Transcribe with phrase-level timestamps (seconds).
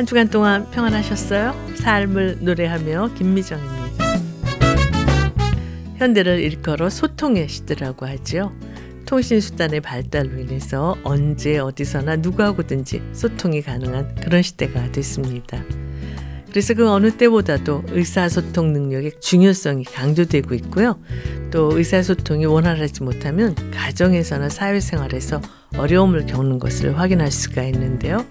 [0.00, 1.74] 한 주간 동안 평안하셨어요?
[1.74, 4.04] 삶을 노래하며 김미정입니다.
[5.98, 8.50] 현대를 일컬어 소통의 시대라고 하지요.
[9.04, 15.62] 통신수단의 발달로 인해서 언제 어디서나 누구하고든지 소통이 가능한 그런 시대가 됐습니다.
[16.48, 20.98] 그래서 그 어느 때보다도 의사소통 능력의 중요성이 강조되고 있고요.
[21.50, 25.42] 또 의사소통이 원활하지 못하면 가정에서나 사회생활에서
[25.76, 28.24] 어려움을 겪는 것을 확인할 수가 있는데요.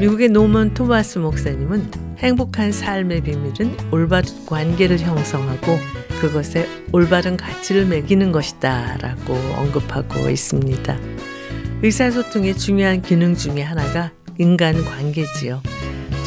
[0.00, 5.78] 미국의 노먼 토마스 목사님은 행복한 삶의 비밀은 올바른 관계를 형성하고
[6.20, 10.98] 그것에 올바른 가치를 매기는 것이다 라고 언급하고 있습니다.
[11.82, 15.62] 의사소통의 중요한 기능 중의 하나가 인간 관계지요.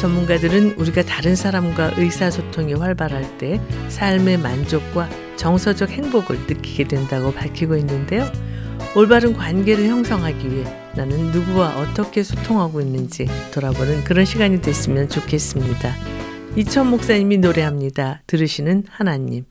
[0.00, 8.30] 전문가들은 우리가 다른 사람과 의사소통이 활발할 때 삶의 만족과 정서적 행복을 느끼게 된다고 밝히고 있는데요.
[8.96, 10.64] 올바른 관계를 형성하기 위해
[10.96, 15.94] 나는 누구와 어떻게 소통하고 있는지 돌아보는 그런 시간이 됐으면 좋겠습니다.
[16.56, 18.22] 이천 목사님이 노래합니다.
[18.26, 19.44] 들으시는 하나님.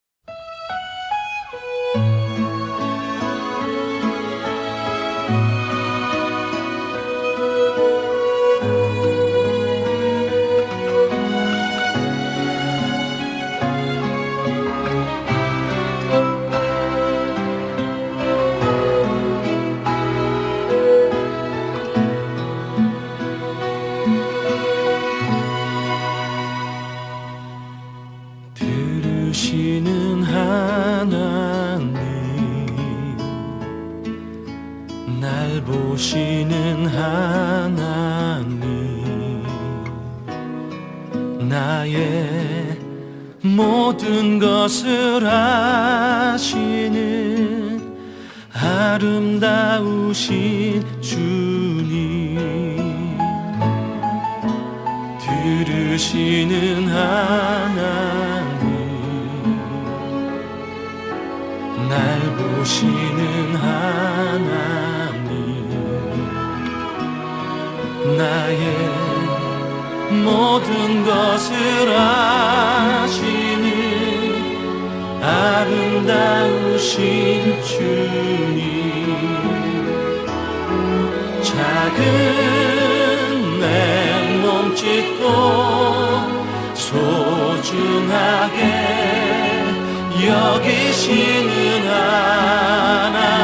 [43.42, 46.60] 모든 것을 아시는
[48.54, 50.04] 아름다우신
[51.02, 52.38] 주님.
[55.20, 58.60] 들으시는 하나님.
[61.88, 64.50] 날 보시는 하나님.
[68.18, 68.99] 나의
[70.30, 71.54] 모든 것을
[71.98, 73.66] 아시는
[75.24, 76.94] 아름다우신
[77.64, 78.68] 주님.
[81.42, 82.00] 작은
[83.60, 83.66] 내
[84.44, 85.24] 몸짓도
[86.76, 88.60] 소중하게
[90.28, 93.39] 여기시는 하나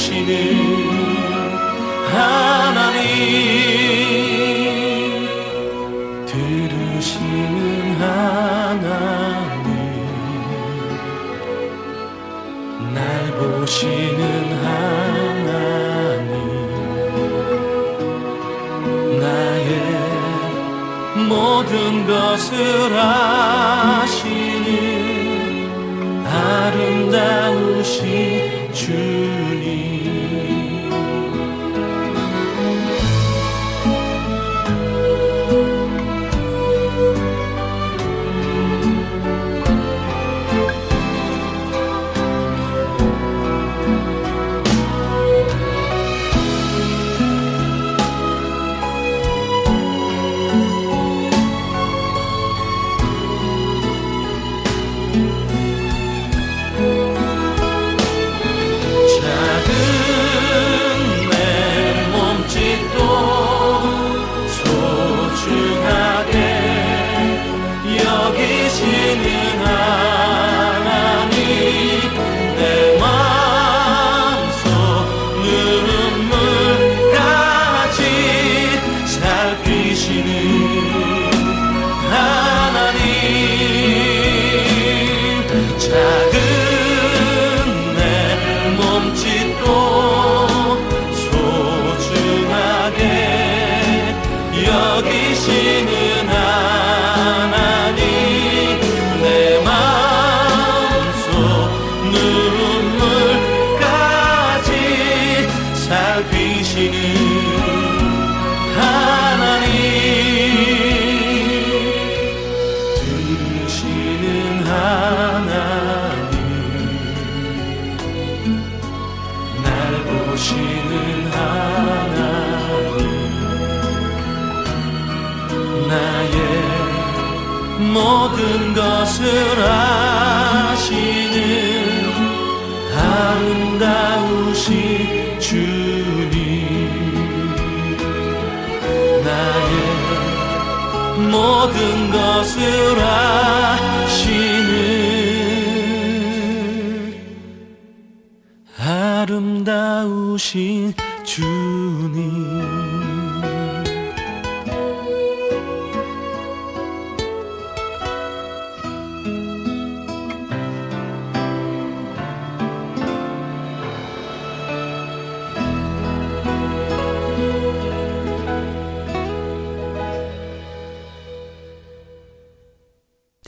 [0.00, 0.32] 살피시는
[2.10, 3.00] 하나님.
[6.26, 9.66] 들으시는 하나님.
[12.94, 12.98] 날
[13.36, 14.20] 보시는
[14.64, 16.32] 하나님.
[19.20, 19.68] 나의
[21.28, 22.56] 모든 것을
[22.96, 23.69] 아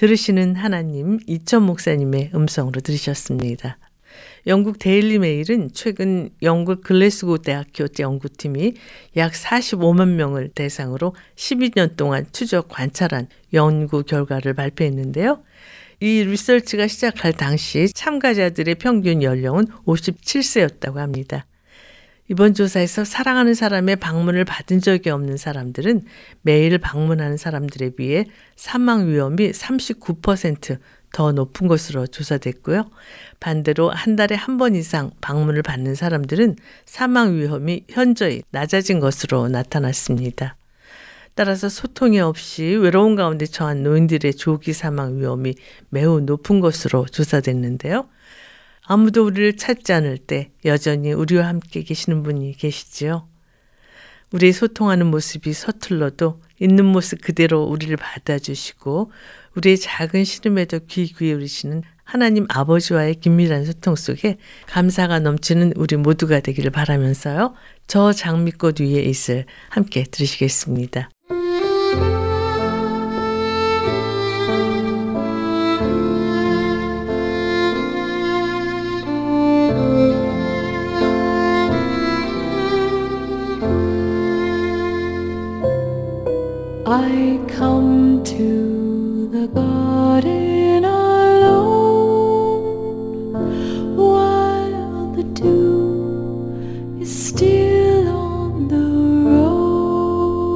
[0.03, 3.79] 들으시는 하나님 이천 목사님의 음성으로 들으셨습니다.
[4.49, 8.75] 영국 데일리 메일은 최근 영국 글래스고 대학교 연구팀이
[9.17, 15.41] 약 45만 명을 대상으로 12년 동안 추적 관찰한 연구 결과를 발표했는데요.
[16.01, 21.47] 이 리서치가 시작할 당시 참가자들의 평균 연령은 57세였다고 합니다.
[22.29, 26.05] 이번 조사에서 사랑하는 사람의 방문을 받은 적이 없는 사람들은
[26.43, 28.27] 매일 방문하는 사람들에 비해
[28.57, 32.89] 사망 위험이 39%더 높은 것으로 조사됐고요.
[33.41, 40.57] 반대로 한 달에 한 번 이상 방문을 받는 사람들은 사망 위험이 현저히 낮아진 것으로 나타났습니다.
[41.35, 45.55] 따라서 소통이 없이 외로운 가운데 처한 노인들의 조기 사망 위험이
[45.89, 48.07] 매우 높은 것으로 조사됐는데요.
[48.85, 53.29] 아무도 우리를 찾지 않을 때 여전히 우리와 함께 계시는 분이 계시지요.
[54.33, 59.13] 우리 소통하는 모습이 서툴러도 있는 모습 그대로 우리를 받아주시고
[59.57, 66.71] 우리의 작은 시름에도 귀 기울이시는 하나님 아버지와의 긴밀한 소통 속에 감사가 넘치는 우리 모두가 되기를
[66.71, 67.55] 바라면서요.
[67.87, 71.12] 저 장미꽃 위에 있을 함께 들으시겠습니다.
[86.95, 91.97] I come to the garden alone
[93.97, 98.89] while the dew is still on the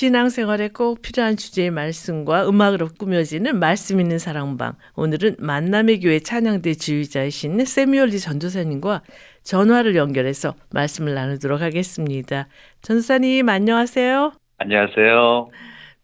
[0.00, 4.72] 신앙생활에 꼭 필요한 주제의 말씀과 음악으로 꾸며지는 말씀 있는 사랑방.
[4.96, 9.02] 오늘은 만남의 교회 찬양대 지휘자이신 세미올리 전도사님과
[9.42, 12.48] 전화를 연결해서 말씀을 나누도록 하겠습니다.
[12.80, 14.32] 전도사님 안녕하세요.
[14.56, 15.50] 안녕하세요.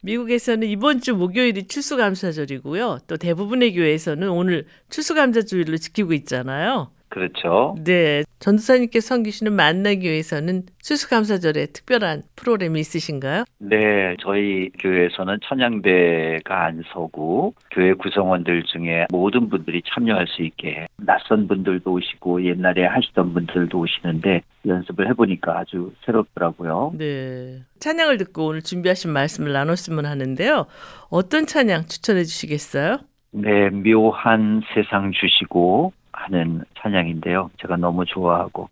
[0.03, 2.99] 미국에서는 이번 주 목요일이 추수감사절이고요.
[3.07, 6.91] 또 대부분의 교회에서는 오늘 추수감사주일로 지키고 있잖아요.
[7.09, 7.77] 그렇죠.
[7.85, 8.25] 네.
[8.39, 13.45] 전도사님께 섬기시는 만나교회에서는 추수감사절에 특별한 프로그램이 있으신가요?
[13.59, 21.49] 네, 저희 교회에서는 천양대가 안 서고 교회 구성원들 중에 모든 분들이 참여할 수 있게 낯선
[21.49, 26.93] 분들도 오시고 옛날에 하시던 분들도 오시는데 연습을 해보니까 아주 새롭더라고요.
[26.99, 27.63] 네.
[27.79, 30.67] 찬양을 듣고 오늘 준비하신 말씀을 나눴으면 하는데요.
[31.09, 32.99] 어떤 찬양 추천해 주시겠어요?
[33.33, 37.51] 네, 묘한 세상 주시고 하는 찬양인데요.
[37.61, 38.69] 제가 너무 좋아하고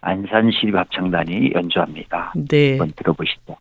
[0.00, 2.32] 안산 시립합창단이 연주합니다.
[2.48, 2.70] 네.
[2.78, 3.56] 한번 들어보시죠.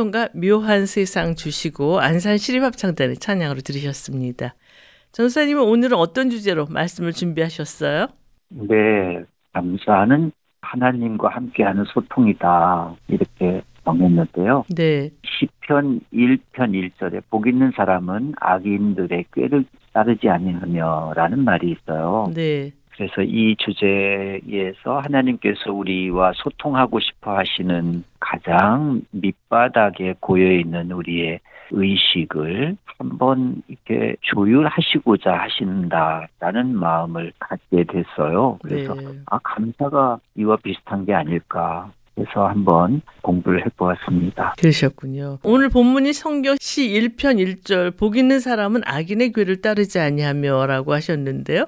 [0.00, 4.54] 찬송가 묘한 세상 주시고 안산 시립합창단의 찬양으로 들으셨습니다.
[5.12, 8.06] 전사님은 오늘은 어떤 주제로 말씀을 준비하셨어요?
[8.48, 14.64] 네, 감사는 하나님과 함께하는 소통이다 이렇게 정했는데요.
[14.74, 22.30] 네, 시편 1편 1절에 복 있는 사람은 악인들의 꾀를 따르지 아니하며라는 말이 있어요.
[22.34, 31.40] 네, 그래서 이 주제에서 하나님께서 우리와 소통하고 싶어 하시는 가장 밑바닥에 고여 있는 우리의
[31.70, 38.58] 의식을 한번 이렇게 조율하시고자 하신다라는 마음을 갖게 됐어요.
[38.62, 39.06] 그래서 네.
[39.30, 44.56] 아 감사가 이와 비슷한 게 아닐까 해서 한번 공부를 해보았습니다.
[44.58, 45.38] 그러셨군요.
[45.42, 51.64] 오늘 본문이 성경 시 1편 1절 복 있는 사람은 악인의 꾀를 따르지 아니하며라고 하셨는데요.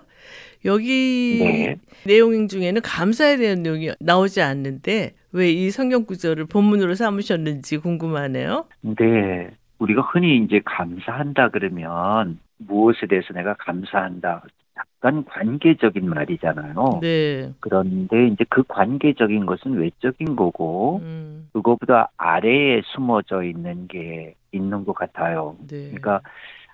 [0.64, 1.76] 여기 네.
[2.04, 8.66] 내용 중에는 감사에 대한 내용이 나오지 않는데 왜 이 성경 구절을 본문으로 삼으셨는지 궁금하네요.
[8.82, 14.42] 네, 우리가 흔히 이제 감사한다 그러면 무엇에 대해서 내가 감사한다.
[14.76, 17.00] 약간 관계적인 말이잖아요.
[17.02, 17.52] 네.
[17.60, 24.94] 그런데 이제 그 관계적인 것은 외적인 거고 음, 그거보다 아래에 숨어져 있는 게 있는 것
[24.94, 25.56] 같아요.
[25.68, 25.86] 네.
[25.86, 26.20] 그러니까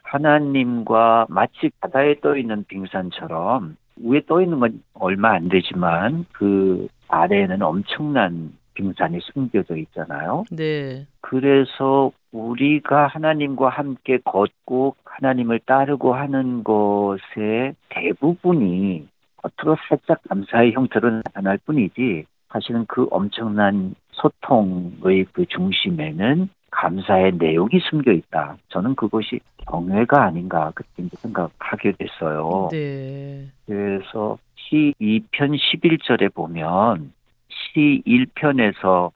[0.08, 7.62] 하나님과 마치 바다에 떠 있는 빙산처럼 위에 떠 있는 건 얼마 안 되지만 그 아래에는
[7.62, 10.44] 엄청난 빙산이 숨겨져 있잖아요.
[10.50, 11.06] 네.
[11.20, 21.58] 그래서 우리가 하나님과 함께 걷고 하나님을 따르고 하는 것의 대부분이 겉으로 살짝 감사의 형태로 나타날
[21.64, 28.56] 뿐이지 사실은 그 엄청난 소통의 그 중심에는 감사의 내용이 숨겨 있다.
[28.68, 32.68] 저는 그것이 경외가 아닌가 그렇게 생각하게 됐어요.
[32.70, 33.48] 네.
[33.66, 37.12] 그래서 시 2편 11절에 보면
[37.48, 39.10] 시 1편에서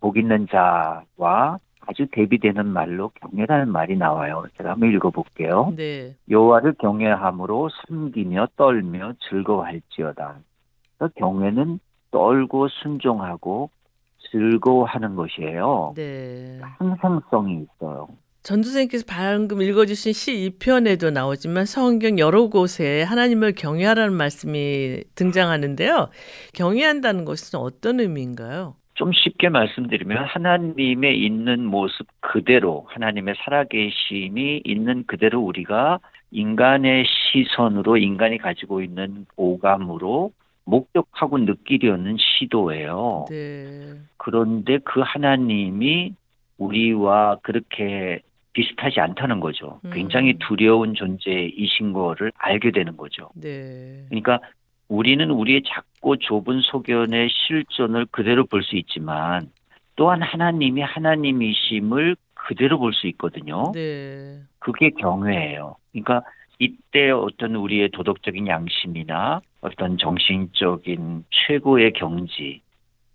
[0.00, 4.44] 복 있는 자와 아주 대비되는 말로 경외라는 말이 나와요.
[4.56, 5.72] 제가 한번 읽어볼게요.
[5.76, 6.16] 네.
[6.28, 10.34] 여호와를 경외함으로 숨기며 떨며 즐거워할지어다.
[10.98, 11.78] 그 경외는
[12.10, 13.70] 떨고 순종하고
[14.30, 15.94] 즐거워하는 것이에요.
[15.96, 16.60] 네.
[16.78, 18.08] 항상성이 있어요.
[18.42, 26.08] 전도사님께서 방금 읽어주신 시 2편에도 나오지만 성경 여러 곳에 하나님을 경외하라는 말씀이 등장하는데요.
[26.52, 28.74] 경외한다는 것은 어떤 의미인가요?
[28.94, 35.98] 좀 쉽게 말씀드리면 하나님의 있는 모습 그대로 하나님의 살아계심이 있는 그대로 우리가
[36.30, 40.32] 인간의 시선으로 인간이 가지고 있는 오감으로
[40.64, 43.26] 목격하고 느끼려는 시도예요.
[43.28, 43.94] 네.
[44.16, 46.14] 그런데 그 하나님이
[46.58, 48.20] 우리와 그렇게
[48.52, 49.80] 비슷하지 않다는 거죠.
[49.84, 49.90] 음.
[49.92, 53.30] 굉장히 두려운 존재이신 거를 알게 되는 거죠.
[53.34, 54.04] 네.
[54.08, 54.38] 그러니까
[54.88, 59.50] 우리는 우리의 작고 좁은 소견의 실존을 그대로 볼 수 있지만
[59.96, 63.72] 또한 하나님이 하나님이심을 그대로 볼 수 있거든요.
[63.72, 64.38] 네.
[64.58, 65.76] 그게 경외예요.
[65.92, 66.22] 그러니까
[66.58, 72.60] 이때 어떤 우리의 도덕적인 양심이나 어떤 정신적인 최고의 경지,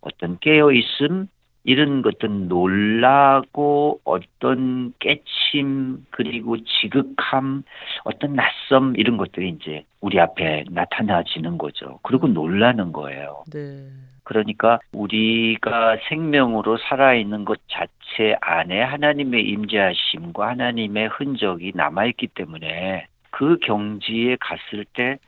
[0.02, 1.28] 어떤 깨어있음,
[1.64, 7.64] 이런 것들 놀라고 어떤 깨침 그리고 지극함
[8.06, 12.00] 어떤 낯섦 이런 것들이 이제 우리 앞에 나타나지는 거죠.
[12.02, 13.44] 그리고 놀라는 거예요.
[13.54, 13.86] 네.
[14.24, 24.38] 그러니까 우리가 생명으로 살아있는 것 자체 안에 하나님의 임재하심과 하나님의 흔적이 남아있기 때문에 그 경지에
[24.40, 25.20] 갔을 때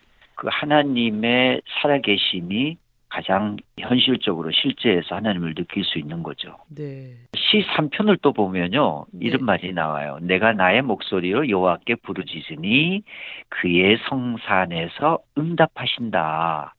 [0.41, 2.75] 그 하나님의 살아계심이
[3.09, 6.57] 가장 현실적으로 실제에서 하나님을 느낄 수 있는 거죠.
[6.75, 7.13] 네.
[7.37, 9.05] 시 3편을 또 보면요.
[9.11, 9.27] 네.
[9.27, 10.17] 이런 말이 나와요.
[10.23, 13.03] 내가 나의 목소리로 여호와께 부르짖으니
[13.49, 16.73] 그의 성산에서 응답하신다.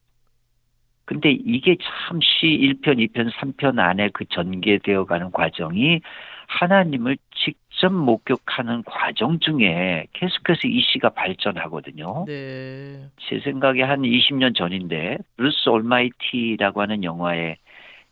[1.05, 1.77] 근데 이게
[2.09, 6.01] 참 시 1편, 2편, 3편 안에 그 전개되어 가는 과정이
[6.49, 12.27] 하나님을 직 접 목격하는 과정 중에 계속해서 이 시가 발전하거든요.
[12.29, 13.09] 네.
[13.29, 17.57] 제 생각에 한 20년 전인데 브루스 올마이티라고 하는 영화의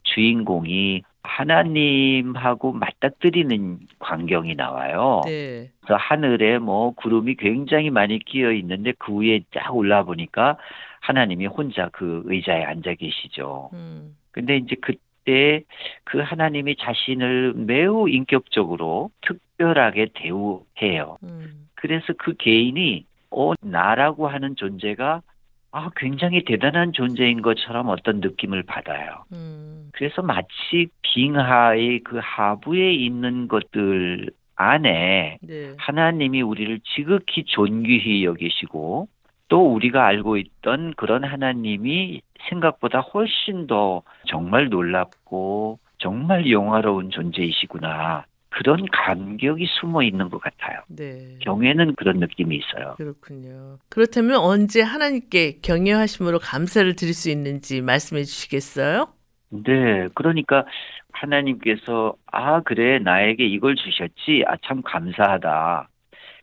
[0.03, 5.21] 주인공이 하나님하고 맞닥뜨리는 광경이 나와요.
[5.25, 5.71] 네.
[5.83, 10.57] 그래서 하늘에 뭐 구름이 굉장히 많이 끼어 있는데 그 위에 쫙 올라 보니까
[10.99, 13.71] 하나님이 혼자 그 의자에 앉아 계시죠.
[13.75, 14.17] 음.
[14.33, 14.95] 근데 이제 그
[15.31, 15.65] 때
[16.11, 21.19] 그 하나님이 자신을 매우 인격적으로 특별하게 대우해요.
[21.23, 21.69] 음.
[21.75, 25.23] 그래서 그 개인이 어 나라고 하는 존재가
[25.71, 29.25] 아 굉장히 대단한 존재인 것처럼 어떤 느낌을 받아요.
[29.33, 29.91] 음.
[29.93, 35.75] 그래서 마치 빙하의 그 하부에 있는 것들 안에 네.
[35.79, 39.07] 하나님이 우리를 지극히 존귀히 여기시고
[39.47, 48.25] 또 우리가 알고 있던 그런 하나님이 생각보다 훨씬 더 정말 놀랍고 정말 영화로운 존재이시구나.
[48.53, 50.81] 그런 감격이 숨어 있는 것 같아요.
[50.89, 51.39] 네.
[51.43, 52.95] 경외는 그런 느낌이 있어요.
[52.97, 53.79] 그렇군요.
[53.89, 59.09] 그렇다면 언제 하나님께 경외하심으로 감사를 드릴 수 있는지 말씀해 주시겠어요?
[59.51, 60.65] 네, 그러니까
[61.13, 65.89] 하나님께서 아 그래 나에게 이걸 주셨지 아 참 감사하다.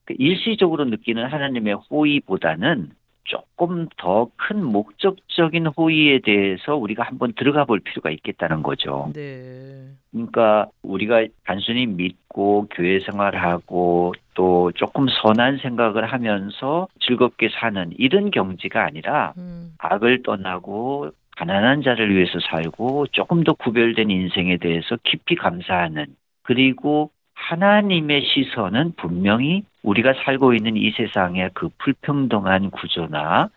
[0.06, 2.92] 그 일시적으로 느끼는 하나님의 호의보다는
[3.28, 9.12] 조금 더 큰 목적적인 호의에 대해서 우리가 한번 들어가 볼 필요가 있겠다는 거죠.
[9.14, 9.90] 네.
[10.12, 18.84] 그러니까 우리가 단순히 믿고 교회 생활하고 또 조금 선한 생각을 하면서 즐겁게 사는 이런 경지가
[18.84, 19.74] 아니라 음.
[19.80, 26.08] 악을 떠나고 가난한 자를 위해서 살고 조금 더 구별된 인생에 대해서 깊이 감사하는
[26.44, 33.50] 그리고 하나님의 시선은 분명히 우리가 살고 있는 이 세상의 그 불평등한 구조나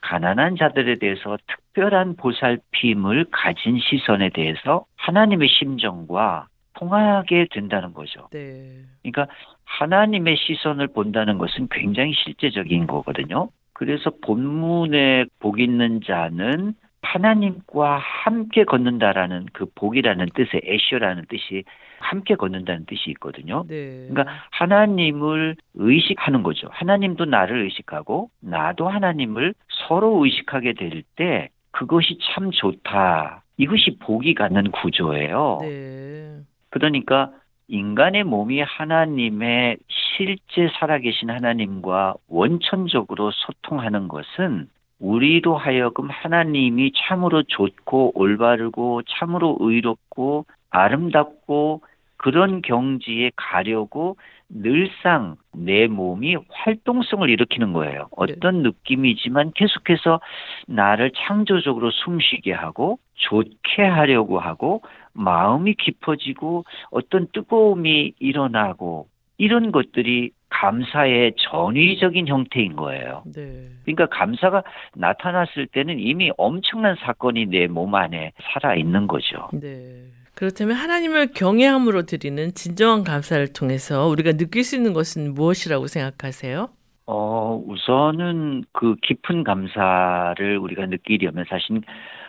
[0.00, 8.28] 가난한 자들에 대해서 특별한 보살핌을 가진 시선에 대해서 하나님의 심정과 통하게 된다는 거죠.
[8.32, 8.84] 네.
[9.02, 9.26] 그러니까
[9.64, 13.50] 하나님의 시선을 본다는 것은 굉장히 실제적인 거거든요.
[13.72, 21.64] 그래서 본문에 복 있는 자는 하나님과 함께 걷는다라는 그 복이라는 뜻의 애쇼라는 뜻이
[21.98, 23.64] 함께 걷는다는 뜻이 있거든요.
[23.68, 24.08] 네.
[24.10, 26.68] 그러니까 하나님을 의식하는 거죠.
[26.70, 33.42] 하나님도 나를 의식하고 나도 하나님을 서로 의식하게 될 때 그것이 참 좋다.
[33.56, 35.58] 이것이 복이 갖는 구조예요.
[35.62, 36.38] 네.
[36.70, 37.30] 그러니까
[37.68, 44.68] 인간의 몸이 하나님의 실제 살아계신 하나님과 원천적으로 소통하는 것은
[45.00, 51.82] 우리로 하여금 하나님이 참으로 좋고 올바르고 참으로 의롭고 아름답고
[52.16, 54.16] 그런 경지에 가려고
[54.48, 58.08] 늘상 내 몸이 활동성을 일으키는 거예요.
[58.10, 60.20] 어떤 느낌이지만 계속해서
[60.66, 71.34] 나를 창조적으로 숨쉬게 하고 좋게 하려고 하고 마음이 깊어지고 어떤 뜨거움이 일어나고 이런 것들이 감사의
[71.38, 73.22] 전위적인 형태인 거예요.
[73.26, 73.68] 네.
[73.84, 74.64] 그러니까 감사가
[74.96, 79.48] 나타났을 때는 이미 엄청난 사건이 내 몸 안에 살아 있는 거죠.
[79.52, 80.06] 네.
[80.38, 86.68] 그렇다면 하나님을 경외함으로 드리는 진정한 감사를 통해서 우리가 느낄 수 있는 것은 무엇이라고 생각하세요?
[87.06, 91.80] 어, 우선은 그 깊은 감사를 우리가 느끼려면 사실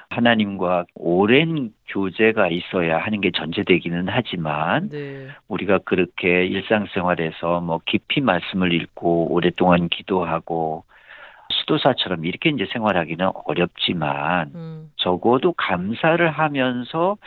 [0.10, 5.28] 하나님과 오랜 교제가 있어야 하는 게 전제되기는 하지만 네.
[5.48, 10.84] 우리가 그렇게 일상생활에서 뭐 깊이 말씀을 읽고 오랫동안 기도하고
[11.69, 14.91] 수도사처럼 이렇게 이제 생활하기는 어렵지만 음.
[14.97, 17.17] 적어도 감사를 하면서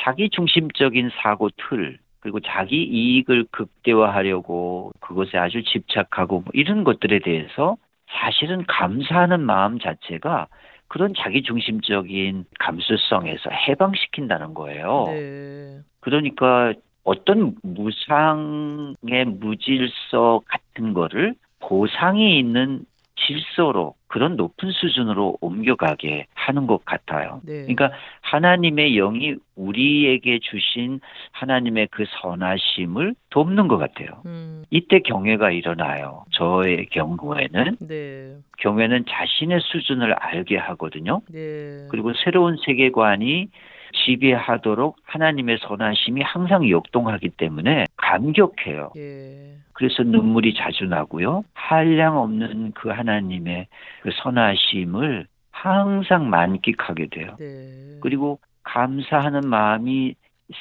[0.00, 7.76] 자기 중심적인 사고 틀 그리고 자기 이익을 극대화하려고 그것에 아주 집착하고 뭐 이런 것들에 대해서
[8.10, 10.48] 사실은 감사하는 마음 자체가
[10.88, 15.04] 그런 자기 중심적인 감수성에서 해방시킨다는 거예요.
[15.08, 15.78] 네.
[16.00, 22.84] 그러니까 어떤 무상의 무질서 같은 거를 보상이 있는
[23.26, 27.40] 질서로 그런 높은 수준으로 옮겨가게 하는 것 같아요.
[27.44, 27.62] 네.
[27.62, 31.00] 그러니까 하나님의 영이 우리에게 주신
[31.32, 34.22] 하나님의 그 선하심을 돕는 것 같아요.
[34.26, 34.64] 음.
[34.70, 36.24] 이때 경외가 일어나요.
[36.32, 38.36] 저의 경우에는 네.
[38.58, 41.22] 경외는 자신의 수준을 알게 하거든요.
[41.30, 41.86] 네.
[41.90, 43.48] 그리고 새로운 세계관이
[43.92, 48.92] 지배하도록 하나님의 선하심이 항상 역동하기 때문에 감격해요.
[48.96, 49.56] 예.
[49.72, 51.44] 그래서 눈물이 자주 나고요.
[51.54, 53.66] 한량 없는 그 하나님의
[54.02, 57.36] 그 선하심을 항상 만끽하게 돼요.
[57.38, 57.98] 네.
[58.00, 60.14] 그리고 감사하는 마음이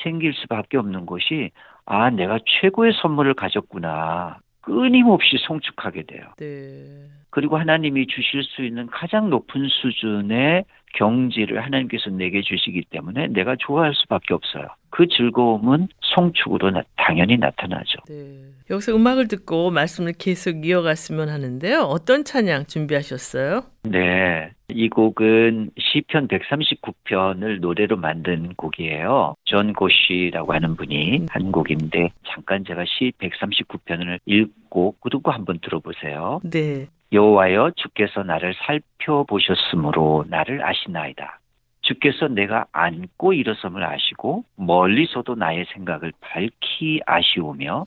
[0.03, 1.51] 생길 수밖에 없는 것이
[1.85, 4.39] 아, 내가 최고의 선물을 가졌구나.
[4.61, 6.23] 끊임없이 송축하게 돼요.
[6.37, 7.07] 네.
[7.31, 13.93] 그리고 하나님이 주실 수 있는 가장 높은 수준의 경지를 하나님께서 내게 주시기 때문에 내가 좋아할
[13.95, 14.67] 수밖에 없어요.
[14.89, 17.99] 그 즐거움은 송축으로 나- 당연히 나타나죠.
[18.09, 18.41] 네.
[18.69, 21.79] 여기서 음악을 듣고 말씀을 계속 이어갔으면 하는데요.
[21.81, 23.63] 어떤 찬양 준비하셨어요?
[23.83, 24.51] 네.
[24.69, 29.35] 이 곡은 시편 139편을 노래로 만든 곡이에요.
[29.45, 36.41] 존 고스라고 하는 분이 한 곡인데 잠깐 제가 시 139편을 읽고 그리고 한번 들어보세요.
[36.43, 36.87] 네.
[37.11, 41.39] 여호와여 주께서 나를 살펴보셨으므로 나를 아시나이다.
[41.81, 47.85] 주께서 내가 앉고 일어섬을 아시고 멀리서도 나의 생각을 밝히 아시오며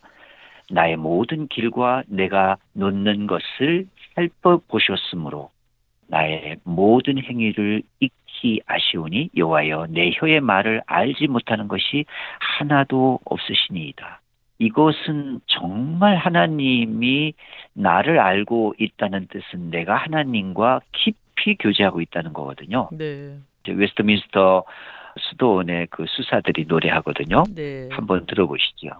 [0.70, 5.50] 나의 모든 길과 내가 놓는 것을 살펴보셨으므로
[6.08, 12.04] 나의 모든 행위를 익히 아시오니 여호와여 내 혀의 말을 알지 못하는 것이
[12.58, 14.20] 하나도 없으시니이다.
[14.58, 17.34] 이것은 정말 하나님이
[17.72, 22.88] 나를 알고 있다는 뜻은 내가 하나님과 깊이 교제하고 있다는 거거든요.
[22.92, 23.38] 네.
[23.66, 24.64] 웨스트민스터
[25.18, 27.44] 수도원의 그 수사들이 노래하거든요.
[27.54, 27.88] 네.
[27.90, 28.90] 한번 들어보시죠.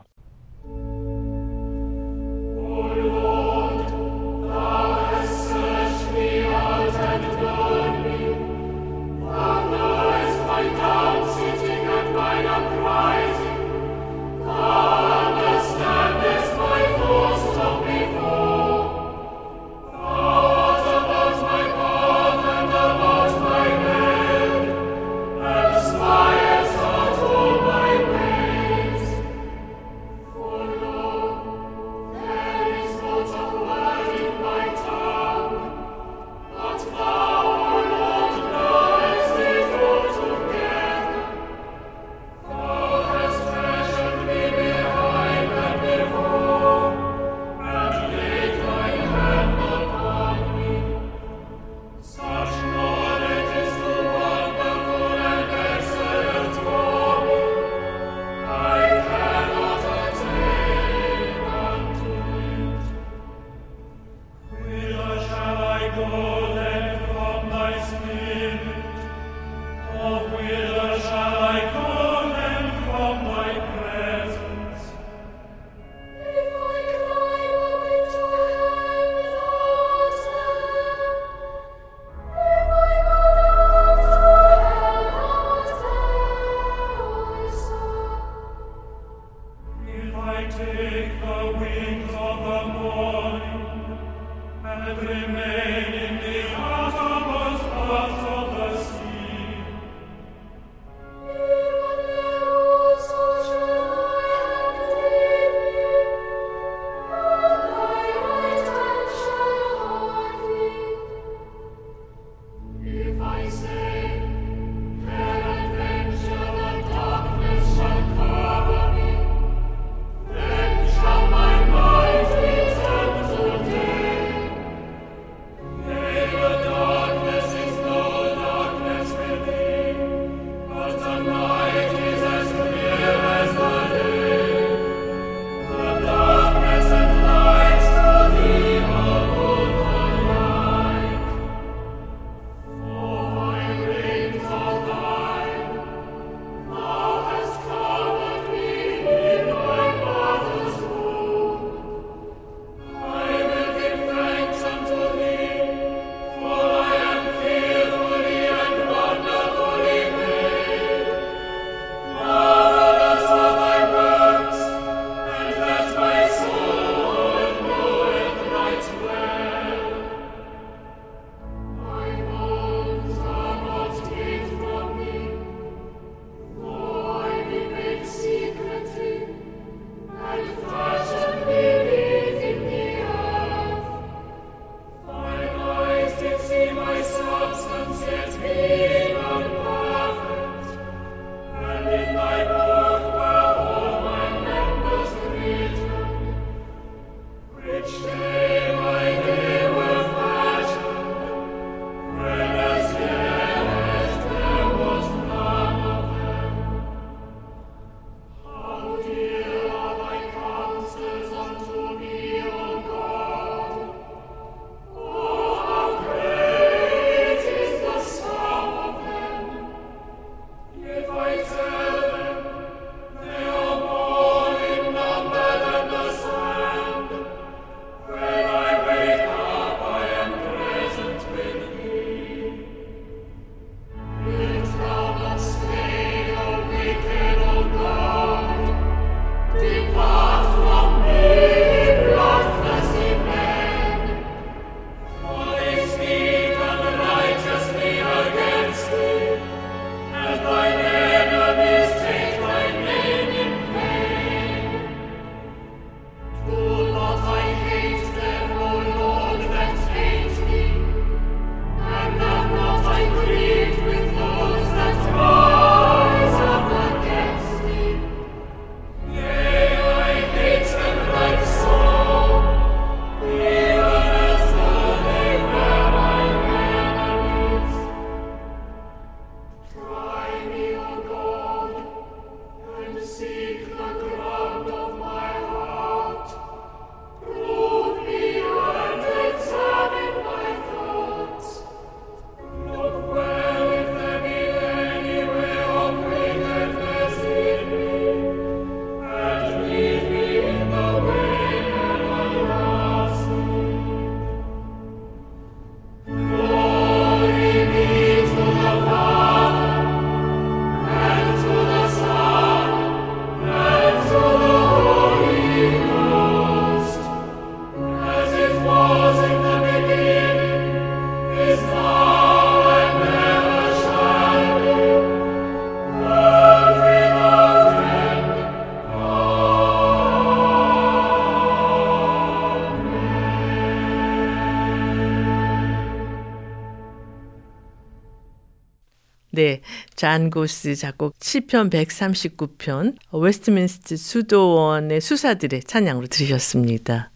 [340.05, 347.11] 잔 고스 작곡 시편 139편 웨스트민스터 수도원의 수사들의 찬양으로 들으셨습니다.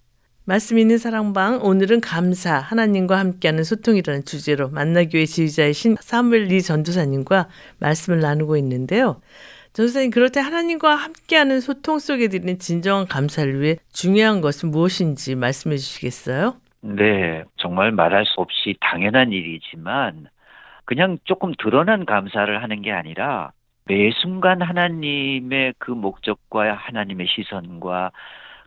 [0.47, 8.21] 말씀 있는 사랑방 오늘은 감사 하나님과 함께하는 소통이라는 주제로 만나교회 지휘자이신 사무엘 리 전도사님과 말씀을
[8.21, 9.21] 나누고 있는데요.
[9.75, 16.57] 전도사님 때 하나님과 함께하는 소통 속에 드리는 진정한 감사를 위해 중요한 것은 무엇인지 말씀해 주시겠어요?
[16.81, 20.31] 네, 정말 말할 수 없이 당연한 일이지만
[20.89, 23.53] 그냥 조금 드러난 감사를 하는 게 아니라
[23.85, 28.11] 매 순간 하나님의 그 목적과 하나님의 시선과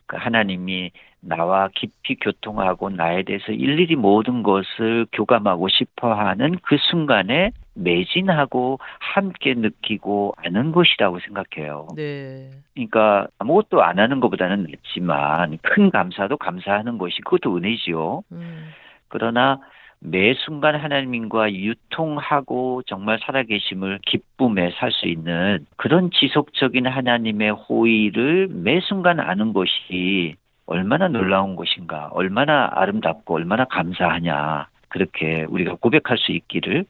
[0.06, 7.54] 그 하나님이 나와 깊이 교통하고 나에 대해서 일일이 모든 것을 교감하고 싶어 하는 그 순간에
[7.74, 11.88] 매진하고 함께 느끼고 아는 것이라고 생각해요.
[11.96, 12.52] 네.
[12.76, 18.22] 그러니까 아무것도 안 하는 것보다는 낫지만 큰 감사도 감사하는 것이 그것도 은혜지요.
[18.32, 18.70] 음,
[19.08, 19.60] 그러나
[20.04, 28.82] 매 순간 하나님과 유통하고 정말 살아계심을 기쁨에 살 수 있는 그런 지속적인 하나님의 호의를 매
[28.82, 30.36] 순간 아는 것이
[30.66, 36.86] 얼마나 놀라운 것인가, 얼마나 아름답고 얼마나 감사하냐, 그렇게 우리가 고백할 수 있기를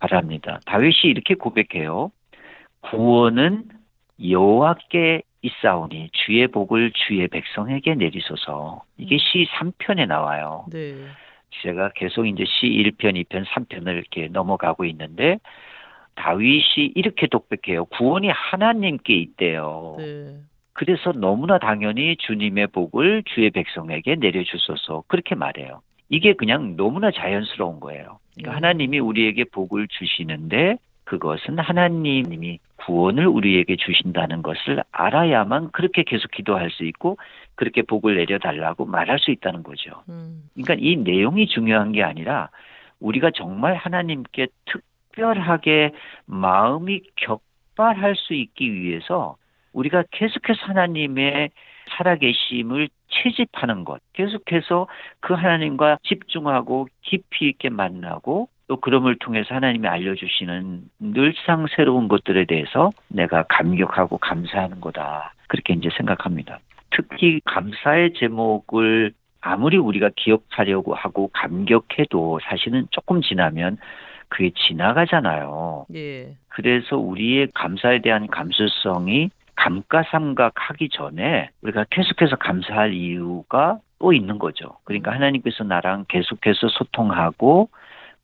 [0.00, 0.60] 바랍니다.
[0.66, 2.10] 다윗이 이렇게 고백해요.
[2.80, 3.64] 구원은
[4.28, 8.82] 여호와께 있사오니 주의 복을 주의 백성에게 내리소서.
[8.96, 10.66] 이게 시 3편에 나와요.
[10.72, 10.94] 네.
[11.62, 15.38] 제가 계속 이제 시 1편, 2편, 3편을 이렇게 넘어가고 있는데
[16.14, 17.86] 다윗이 이렇게 독백해요.
[17.86, 19.96] 구원이 하나님께 있대요.
[19.98, 20.36] 네.
[20.72, 25.80] 그래서 너무나 당연히 주님의 복을 주의 백성에게 내려주소서 그렇게 말해요.
[26.08, 28.18] 이게 그냥 너무나 자연스러운 거예요.
[28.34, 28.56] 그러니까 음.
[28.56, 36.84] 하나님이 우리에게 복을 주시는데 그것은 하나님이 구원을 우리에게 주신다는 것을 알아야만 그렇게 계속 기도할 수
[36.84, 37.16] 있고
[37.54, 40.02] 그렇게 복을 내려달라고 말할 수 있다는 거죠.
[40.10, 42.50] 음, 그러니까 이 내용이 중요한 게 아니라
[43.00, 45.92] 우리가 정말 하나님께 특별하게
[46.26, 49.36] 마음이 격발할 수 있기 위해서
[49.72, 51.50] 우리가 계속해서 하나님의
[51.88, 54.88] 살아계심을 채집하는 것, 계속해서
[55.20, 62.90] 그 하나님과 집중하고 깊이 있게 만나고 또 그럼을 통해서 하나님이 알려주시는 늘상 새로운 것들에 대해서
[63.08, 65.32] 내가 감격하고 감사하는 거다.
[65.48, 66.60] 그렇게 이제 생각합니다.
[66.90, 73.78] 특히 감사의 제목을 아무리 우리가 기억하려고 하고 감격해도 사실은 조금 지나면
[74.28, 75.86] 그게 지나가잖아요.
[75.94, 76.34] 예.
[76.48, 84.76] 그래서 우리의 감사에 대한 감수성이 감가상각하기 전에 우리가 계속해서 감사할 이유가 또 있는 거죠.
[84.84, 87.70] 그러니까 하나님께서 나랑 계속해서 소통하고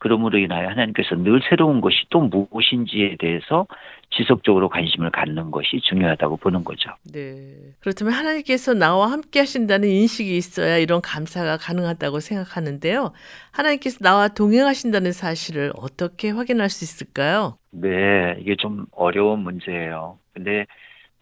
[0.05, 3.67] 그러므로 인하여 하나님께서 늘 새로운 것이 또 무엇인지에 대해서
[4.11, 6.91] 지속적으로 관심을 갖는 것이 중요하다고 보는 거죠.
[7.11, 7.55] 네.
[7.81, 13.15] 그렇다면 하나님께서 나와 함께 하신다는 인식이 있어야 이런 감사가 가능하다고 생각하는데요.
[13.51, 17.57] 하나님께서 나와 동행하신다는 사실을 어떻게 확인할 수 있을까요?
[17.71, 20.19] 네, 이게 좀 어려운 문제예요.
[20.35, 20.67] 근데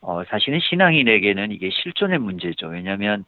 [0.00, 2.66] 어, 사실은 신앙인에게는 이게 실존의 문제죠.
[2.66, 3.26] 왜냐하면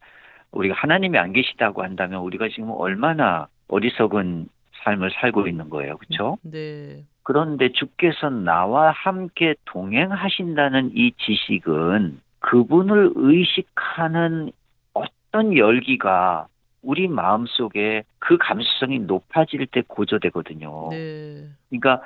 [0.51, 4.49] 우리가 하나님이 안 계시다고 한다면 우리가 지금 얼마나 어리석은
[4.85, 5.97] 삶을 살고 있는 거예요.
[5.99, 6.39] 그렇죠?
[6.43, 7.05] 네.
[7.23, 14.53] 그런데 주께서 나와 함께 동행하신다는 이 지식은 그분을 의식하는
[14.93, 16.47] 어떤 열기가
[16.83, 20.89] 우리 마음 속에 그 감수성이 높아질 때 고조되거든요.
[20.91, 21.49] 네.
[21.71, 22.03] 그러니까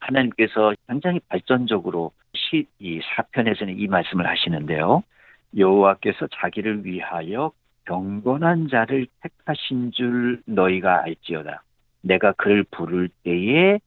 [0.00, 5.02] 하나님께서 굉장히 발전적으로 시, 이 사편에서는 이 말씀을 하시는데요.
[5.56, 7.52] 여호와께서 자기를 위하여
[7.86, 11.62] 경건한 자를 택하신 줄 너희가 알지어다.
[12.06, 13.78] 내가 그를 부를 때에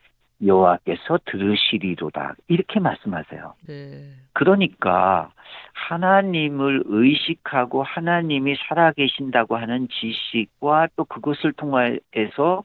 [0.46, 2.36] 여호와께서 들으시리로다.
[2.48, 3.54] 이렇게 말씀하세요.
[3.68, 4.14] 네.
[4.34, 5.32] 그러니까
[5.74, 12.64] 하나님을 의식하고 하나님이 살아계신다고 하는 지식과 또 그것을 통해서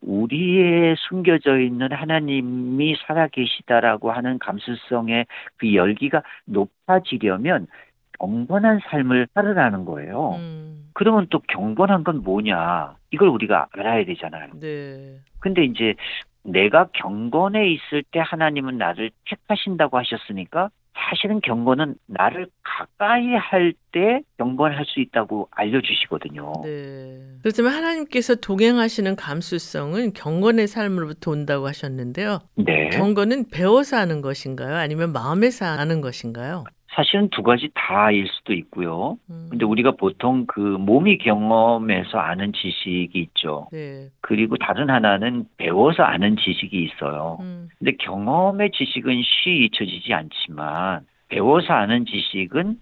[0.00, 5.26] 우리의 숨겨져 있는 하나님이 살아계시다라고 하는 감수성의
[5.58, 7.68] 그 열기가 높아지려면
[8.22, 10.36] 경건한 삶을 살으라는 거예요.
[10.38, 10.88] 음.
[10.94, 12.94] 그러면 또 경건한 건 뭐냐?
[13.10, 14.50] 이걸 우리가 알아야 되잖아요.
[14.60, 15.18] 네.
[15.40, 15.94] 근데 이제
[16.44, 24.86] 내가 경건에 있을 때 하나님은 나를 택하신다고 하셨으니까 사실은 경건은 나를 가까이 할 때 경건할
[24.86, 26.52] 수 있다고 알려주시거든요.
[26.64, 27.20] 네.
[27.42, 32.38] 그렇다면 하나님께서 동행하시는 감수성은 경건의 삶으로부터 온다고 하셨는데요.
[32.56, 32.88] 네.
[32.90, 34.76] 경건은 배워서 하는 것인가요?
[34.76, 36.64] 아니면 마음에서 하는 것인가요?
[36.94, 39.16] 사실은 두 가지 다일 수도 있고요.
[39.30, 39.48] 음.
[39.50, 43.68] 근데 우리가 보통 그 몸이 경험해서 아는 지식이 있죠.
[43.72, 44.08] 네.
[44.20, 47.38] 그리고 다른 하나는 배워서 아는 지식이 있어요.
[47.40, 47.68] 음.
[47.78, 52.76] 근데 경험의 지식은 쉬 잊혀지지 않지만 배워서 아는 지식은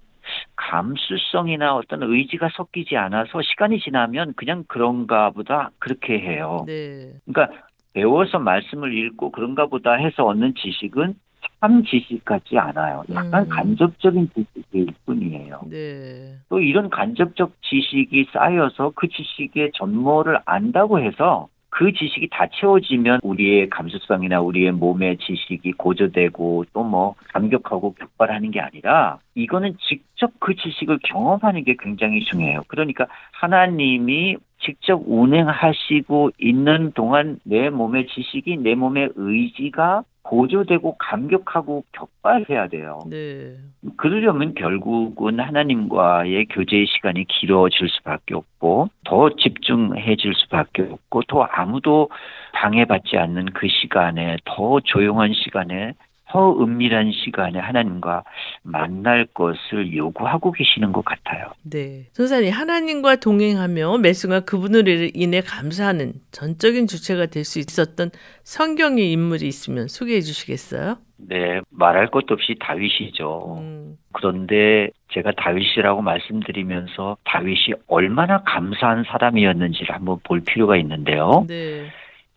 [0.56, 6.64] 감수성이나 어떤 의지가 섞이지 않아서 시간이 지나면 그냥 그런가 보다 그렇게 해요.
[6.66, 7.12] 네.
[7.26, 7.56] 그러니까
[7.92, 11.14] 배워서 말씀을 읽고 그런가 보다 해서 얻는 지식은
[11.60, 13.04] 참 지식 같지 않아요.
[13.12, 13.48] 약간 음.
[13.48, 15.60] 간접적인 지식일 뿐이에요.
[15.70, 16.36] 네.
[16.48, 23.70] 또 이런 간접적 지식이 쌓여서 그 지식의 전모를 안다고 해서 그 지식이 다 채워지면 우리의
[23.70, 30.98] 감수성이나 우리의 몸의 지식이 고조되고 또 뭐 감격하고 격발하는 게 아니라 이거는 직접 그 지식을
[31.04, 32.62] 경험하는 게 굉장히 중요해요.
[32.66, 42.68] 그러니까 하나님이 직접 운행하시고 있는 동안 내 몸의 지식이 내 몸의 의지가 고조되고 감격하고 격발해야
[42.68, 43.00] 돼요.
[43.08, 43.56] 네.
[43.96, 52.10] 그러려면 결국은 하나님과의 교제의 시간이 길어질 수밖에 없고 더 집중해질 수밖에 없고 또 아무도
[52.52, 55.94] 방해받지 않는 그 시간에 더 조용한 시간에
[56.30, 58.24] 더 은밀한 시간에 하나님과
[58.62, 61.52] 만날 것을 요구하고 계시는 것 같아요.
[61.62, 62.06] 네.
[62.12, 68.10] 선사님, 하나님과 동행하며 매 순간 그분을 인해 감사하는 전적인 주체가 될 수 있었던
[68.44, 70.98] 성경의 인물이 있으면 소개해 주시겠어요?
[71.16, 73.58] 네, 말할 것도 없이 다윗이죠.
[73.60, 81.44] 음, 그런데 제가 다윗이라고 말씀드리면서 다윗이 얼마나 감사한 사람이었는지를 한번 볼 필요가 있는데요.
[81.48, 81.88] 네.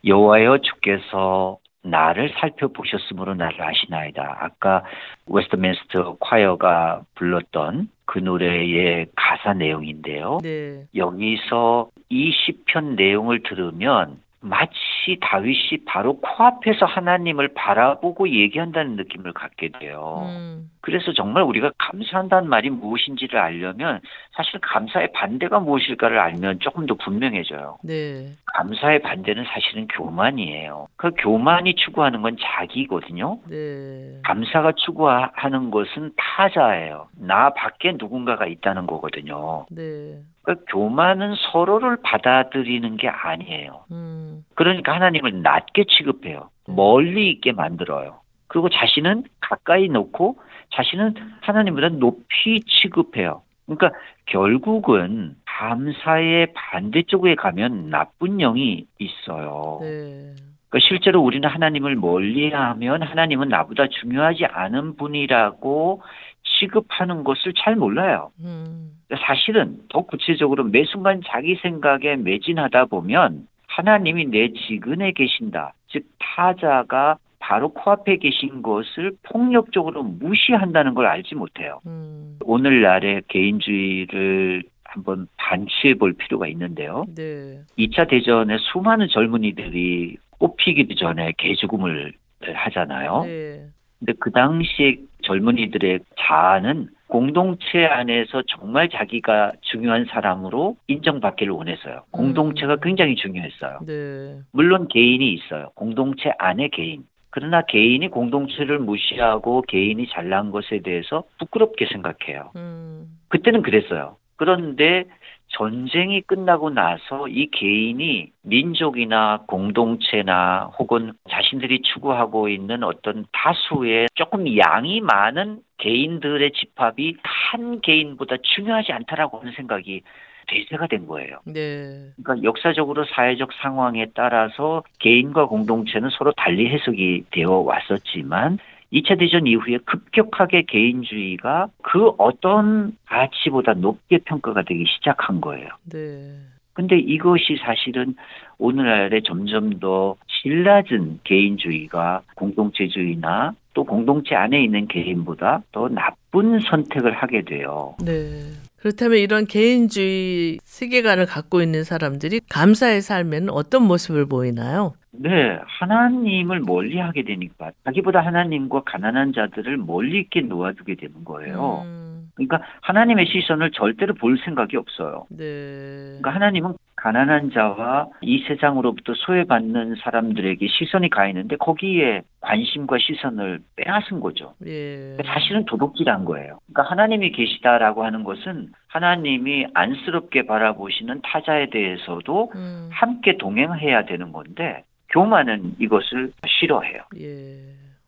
[0.05, 4.37] 여호와여 주께서 나를 살펴보셨으므로 나를 아시나이다.
[4.39, 4.83] 아까
[5.27, 10.39] 웨스트민스터 콰이어가 불렀던 그 노래의 가사 내용인데요.
[10.41, 10.85] 네.
[10.95, 20.23] 여기서 이 시편 내용을 들으면 마치 다윗이 바로 코앞에서 하나님을 바라보고 얘기한다는 느낌을 갖게 돼요.
[20.27, 24.01] 음, 그래서 정말 우리가 감사한다는 말이 무엇인지를 알려면
[24.33, 27.77] 사실 감사의 반대가 무엇일까를 알면 조금 더 분명해져요.
[27.83, 28.33] 네.
[28.53, 30.87] 감사의 반대는 사실은 교만이에요.
[30.97, 33.39] 그 교만이 추구하는 건 자기거든요.
[33.49, 34.19] 네.
[34.25, 37.07] 감사가 추구하는 것은 타자예요.
[37.17, 39.65] 나 밖에 누군가가 있다는 거거든요.
[39.71, 40.19] 네.
[40.41, 43.85] 그러니까 교만은 서로를 받아들이는 게 아니에요.
[43.91, 46.49] 음, 그러니까 하나님을 낮게 취급해요.
[46.67, 48.19] 멀리 있게 만들어요.
[48.47, 50.37] 그리고 자신은 가까이 놓고
[50.73, 53.41] 자신은 하나님보다 높이 취급해요.
[53.65, 53.91] 그러니까
[54.25, 59.79] 결국은 감사의 반대쪽에 가면 나쁜 영이 있어요.
[59.81, 60.33] 네.
[60.69, 66.01] 그러니까 실제로 우리는 하나님을 멀리하면 하나님은 나보다 중요하지 않은 분이라고
[66.43, 68.31] 취급하는 것을 잘 몰라요.
[68.39, 68.91] 음,
[69.27, 75.73] 사실은 더 구체적으로 매 순간 자기 생각에 매진하다 보면 하나님이 내 지근에 계신다.
[75.87, 81.81] 즉 타자가 바로 코앞에 계신 것을 폭력적으로 무시한다는 걸 알지 못해요.
[81.85, 87.03] 음, 오늘날의 개인주의를 한번 반추해 볼 필요가 있는데요.
[87.13, 87.59] 네.
[87.77, 93.23] 2차 대전에 수많은 젊은이들이 뽑히기도 전에 개죽음을 하잖아요.
[93.25, 93.65] 네.
[93.99, 102.03] 근데 그 당시에 젊은이들의 자아는 공동체 안에서 정말 자기가 중요한 사람으로 인정받기를 원했어요.
[102.11, 103.79] 공동체가 굉장히 중요했어요.
[103.85, 104.39] 네.
[104.51, 105.71] 물론 개인이 있어요.
[105.75, 107.03] 공동체 안에 개인.
[107.35, 112.51] 그러나 개인이 공동체를 무시하고 개인이 잘난 것에 대해서 부끄럽게 생각해요.
[112.55, 114.17] 음, 그때는 그랬어요.
[114.35, 115.05] 그런데
[115.47, 125.01] 전쟁이 끝나고 나서 이 개인이 민족이나 공동체나 혹은 자신들이 추구하고 있는 어떤 다수의 조금 양이
[125.01, 130.03] 많은 개인들의 집합이 한 개인보다 중요하지 않다라고 하는 생각이
[130.47, 131.37] 대세가 된 거예요.
[131.45, 132.09] 네.
[132.21, 138.59] 그러니까 역사적으로 사회적 상황에 따라서 개인과 공동체는 서로 달리 해석이 되어 왔었지만
[138.91, 145.67] 2차 대전 이후에 급격하게 개인주의가 그 어떤 가치보다 높게 평가가 되기 시작한 거예요.
[145.91, 146.35] 네.
[146.73, 148.15] 근데 이것이 사실은
[148.57, 157.13] 오늘날에 점점 더 질 낮은 개인주의가 공동체주의나 또 공동체 안에 있는 개인보다 더 나쁜 선택을
[157.13, 157.95] 하게 돼요.
[158.03, 158.41] 네.
[158.83, 164.91] 그렇다면 이런 개인주의 세계관을 갖고 있는 사람들이 감사의 삶에는 어떤 모습을 보이나요?
[165.11, 171.83] 네, 하나님을 멀리 하게 되니까 자기보다 하나님과 가난한 자들을 멀리 있게 놓아두게 되는 거예요.
[171.85, 172.02] 음,
[172.35, 175.25] 그러니까 하나님의 시선을 절대로 볼 생각이 없어요.
[175.29, 176.17] 네.
[176.19, 184.21] 그러니까 하나님은 가난한 자와 이 세상으로부터 소외받는 사람들에게 시선이 가 있는데 거기에 관심과 시선을 빼앗은
[184.21, 184.53] 거죠.
[184.65, 185.17] 예.
[185.25, 186.59] 사실은 도둑질한 거예요.
[186.71, 194.83] 그러니까 하나님이 계시다라고 하는 것은 하나님이 안쓰럽게 바라보시는 타자에 대해서도 음, 함께 동행해야 되는 건데
[195.09, 197.01] 교만은 이것을 싫어해요.
[197.19, 197.57] 예.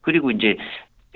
[0.01, 0.55] 그리고 이제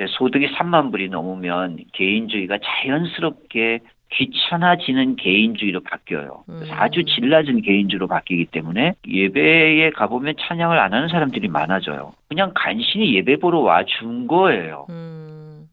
[0.08, 3.80] 소득이 3만 불이 넘으면 개인주의가 자연스럽게
[4.12, 6.44] 귀찮아지는 개인주의로 바뀌어요.
[6.48, 6.78] 그래서 음.
[6.80, 12.14] 아주 질 낮은 개인주의로 바뀌기 때문에 예배에 가보면 찬양을 안 하는 사람들이 많아져요.
[12.28, 14.88] 그냥 간신히 예배 보러 와준 거예요.
[14.90, 15.29] 음,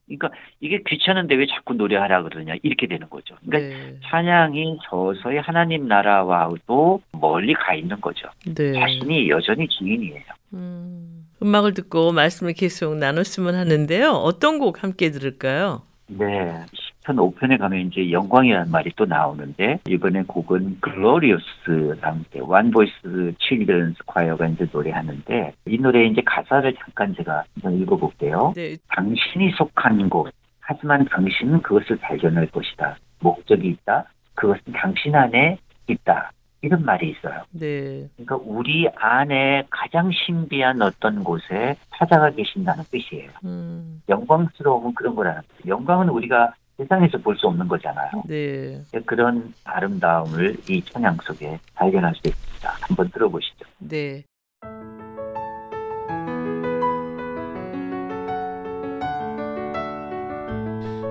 [0.07, 0.31] 그러니까
[0.61, 3.35] 이게 귀찮은데 왜 자꾸 노래하라 그러냐 이렇게 되는 거죠.
[3.45, 3.97] 그러니까 네.
[4.05, 8.29] 찬양이 서서히 하나님 나라와도 멀리 가 있는 거죠.
[8.47, 8.73] 네.
[8.73, 10.23] 자신이 여전히 주인이에요.
[10.55, 11.27] 음.
[11.43, 14.11] 음악을 듣고 말씀을 계속 나눴으면 하는데요.
[14.13, 15.83] 어떤 곡 함께 들을까요?
[16.07, 16.65] 네.
[17.07, 23.99] 시편 5편에 가면 이제 영광이라는 말이 또 나오는데 이번에 곡은 Glorious랑 함께 One Voice Children's
[24.07, 28.53] Choir가 이제 노래하는데 이 노래 이제 가사를 잠깐 제가 읽어볼게요.
[28.57, 28.77] 네.
[28.89, 32.97] 당신이 속한 곳 하지만 당신은 그것을 발견할 것이다.
[33.21, 34.05] 목적이 있다.
[34.35, 36.33] 그것은 당신 안에 있다.
[36.63, 37.45] 이런 말이 있어요.
[37.53, 38.09] 네.
[38.17, 43.31] 그러니까 우리 안에 가장 신비한 어떤 곳에 찾아가 계신다는 뜻이에요.
[43.45, 44.03] 음.
[44.09, 45.77] 영광스러움은 그런 거라는 거예요.
[45.77, 48.11] 영광은 우리가 세상에서 볼 수 없는 거잖아요.
[48.27, 48.83] 네.
[49.07, 52.71] 그런 아름다움을 이 찬양 속에 발견할 수 있습니다.
[52.83, 53.65] 한번 들어보시죠.
[53.79, 54.25] 네.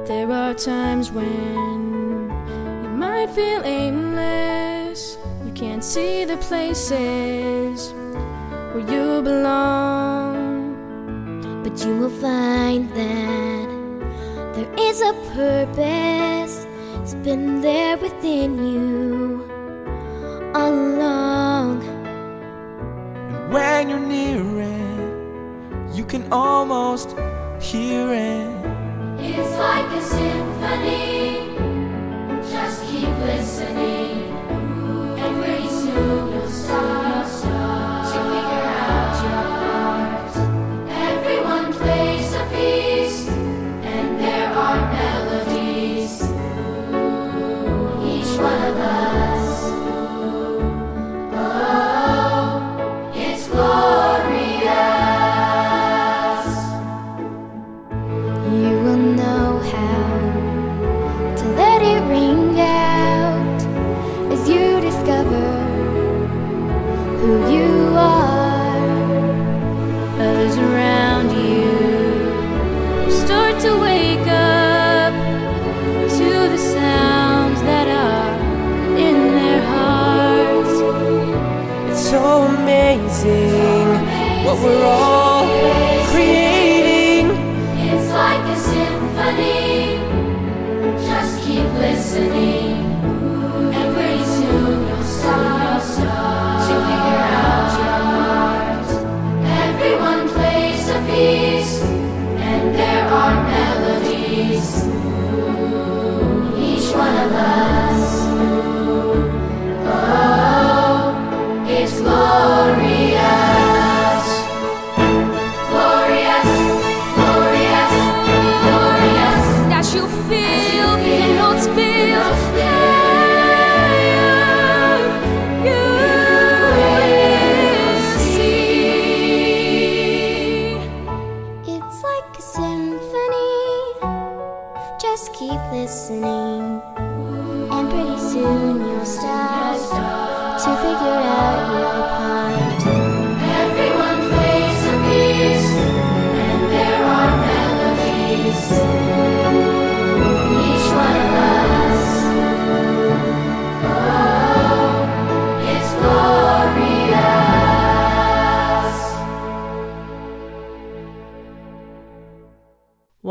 [0.05, 2.29] There are times when
[2.83, 5.17] you might feel aimless.
[5.45, 7.91] You can't see the places
[8.73, 10.75] where you belong.
[11.63, 13.74] But you will find that
[14.55, 16.65] there is a purpose.
[17.01, 19.43] It's been there within you
[20.55, 21.83] all along.
[21.83, 27.11] And when you're near it, you can almost
[27.61, 28.47] hear it.
[29.19, 31.55] It's like a symphony.
[32.49, 34.24] Just keep listening,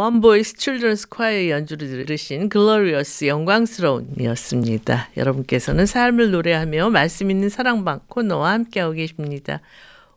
[0.05, 5.09] One Voice Children's Choir 연주를 들으신 Glorious 영광스러운이었습니다.
[5.17, 9.63] 여러분께서는 삶을 노래하며 말씀 있는 사랑방 코너와 함께하고 계십니다.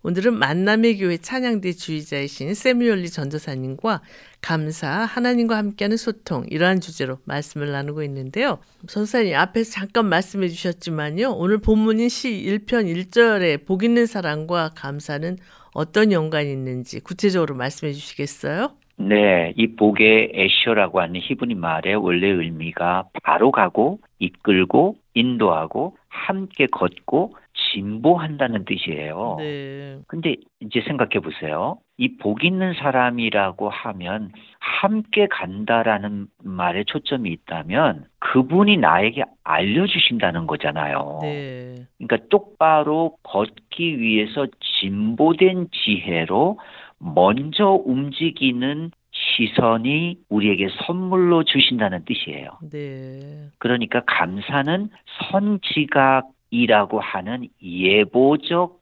[0.04, 4.02] 오늘은 만남의 교회 찬양대 지휘자이신 새뮤얼 리 전도사님과
[4.42, 8.60] 감사, 하나님과 함께하는 소통 이러한 주제로 말씀을 나누고 있는데요.
[8.88, 11.32] 전도사님 앞에서 잠깐 말씀해 주셨지만요.
[11.32, 15.38] 오늘 본문인 시 1편 1절에 복 있는 사람과 감사는
[15.72, 18.76] 어떤 연관이 있는지 구체적으로 말씀해 주시겠어요?
[19.00, 27.36] 네, 이 복의 애셔라고 하는 히브리 말의 원래 의미가 바로 가고 이끌고 인도하고 함께 걷고
[27.72, 29.36] 진보한다는 뜻이에요.
[29.40, 30.00] 네.
[30.08, 31.78] 근데 이제 생각해 보세요.
[31.98, 41.20] 이 복 있는 사람이라고 하면 함께 간다라는 말에 초점이 있다면 그분이 나에게 알려주신다는 거잖아요.
[41.22, 41.76] 네.
[41.98, 44.48] 그러니까 똑바로 걷기 위해서
[44.80, 46.60] 진보된 지혜로
[47.00, 52.50] 먼저 움직이는 시선이 우리에게 선물로 주신다는 뜻이에요.
[52.72, 53.50] 네.
[53.58, 54.90] 그러니까 감사는
[55.32, 58.80] 선지각이라고 하는 예보적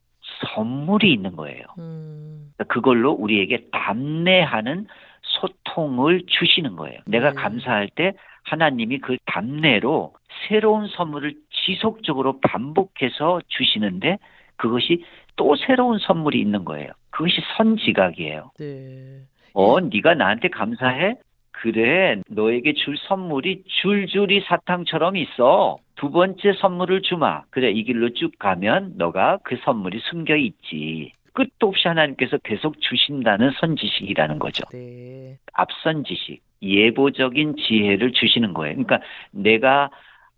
[0.54, 1.64] 선물이 있는 거예요.
[1.80, 2.52] 음.
[2.68, 4.88] 그걸로 우리에게 답례하는
[5.22, 7.00] 소통을 주시는 거예요.
[7.06, 7.36] 내가 네.
[7.36, 8.14] 감사할 때
[8.44, 10.14] 하나님이 그 답례로
[10.48, 14.18] 새로운 선물을 지속적으로 반복해서 주시는데
[14.58, 15.04] 그것이
[15.36, 16.92] 또 새로운 선물이 있는 거예요.
[17.16, 18.52] 그것이 선지각이에요.
[18.60, 19.22] 네.
[19.54, 21.16] 어, 네가 나한테 감사해?
[21.52, 25.78] 그래, 너에게 줄 선물이 줄줄이 사탕처럼 있어.
[25.96, 27.44] 두 번째 선물을 주마.
[27.52, 31.14] 그래, 이 길로 쭉 가면 너가 그 선물이 숨겨 있지.
[31.32, 34.66] 끝도 없이 하나님께서 계속 주신다는 선지식이라는 거죠.
[34.74, 35.38] 네.
[35.54, 38.76] 앞선 지식, 예보적인 지혜를 주시는 거예요.
[38.76, 39.00] 그러니까
[39.32, 39.90] 내가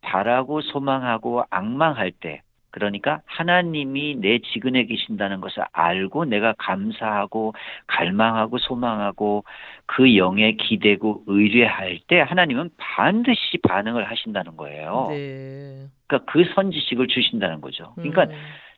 [0.02, 2.42] 바라고 소망하고 악망할 때,
[2.78, 7.54] 그러니까 하나님이 내 지근에 계신다는 것을 알고 내가 감사하고
[7.88, 9.44] 갈망하고 소망하고
[9.88, 15.08] 그 영에 기대고 의뢰할 때 하나님은 반드시 반응을 하신다는 거예요.
[15.10, 15.88] 네.
[16.06, 17.94] 그러니까 그 선지식을 주신다는 거죠.
[17.96, 18.32] 그러니까 음.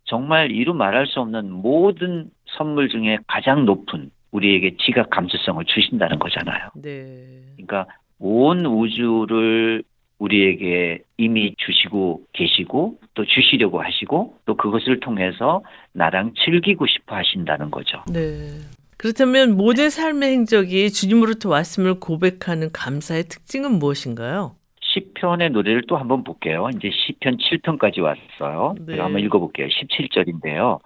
[0.05, 6.69] 정말 이루 말할 수 없는 모든 선물 중에 가장 높은 우리에게 지각 감수성을 주신다는 거잖아요.
[6.75, 7.41] 네.
[7.57, 7.85] 그러니까
[8.19, 9.83] 온 우주를
[10.19, 15.63] 우리에게 이미 주시고 계시고 또 주시려고 하시고 또 그것을 통해서
[15.93, 18.03] 나랑 즐기고 싶어 하신다는 거죠.
[18.11, 18.49] 네.
[18.97, 24.55] 그렇다면 모든 삶의 행적이 주님으로부터 왔음을 고백하는 감사의 특징은 무엇인가요?
[24.81, 26.69] 시편의 노래를 또 한번 볼게요.
[26.75, 28.75] 이제 시편 7편까지 왔어요.
[28.79, 28.93] 네.
[28.93, 29.67] 제가 한번 읽어볼게요.
[29.67, 30.79] 17절인데요.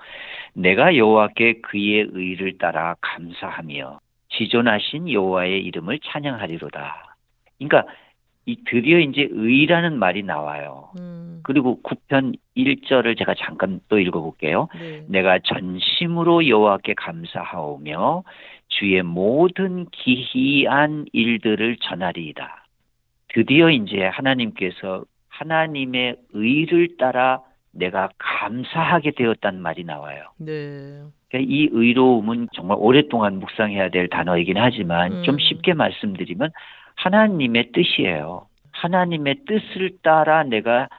[0.54, 4.00] 내가 여호와께 그의 의를 따라 감사하며
[4.38, 7.16] 지존하신 여호와의 이름을 찬양하리로다.
[7.58, 7.92] 그러니까
[8.46, 10.90] 이 드디어 이제 의라는 말이 나와요.
[11.00, 11.40] 음.
[11.44, 14.68] 그리고 9편 1절을 제가 잠깐 또 읽어볼게요.
[14.76, 15.06] 네.
[15.08, 18.24] 내가 전심으로 여호와께 감사하오며
[18.68, 22.66] 주의 모든 기이한 일들을 전하리이다.
[23.30, 27.42] 드디어 이제 하나님께서 하나님의 의를 따라
[27.72, 30.26] 내가 감사하게 되었다는 말이 나와요.
[30.38, 31.02] 네.
[31.30, 35.24] 그러니까 이 의로움은 정말 오랫동안 묵상해야 될 단어이긴 하지만 음.
[35.24, 36.52] 좀 쉽게 말씀드리면
[36.96, 38.48] 하나님의 뜻이에요.
[38.72, 40.90] 하나님의 뜻을 따라 내가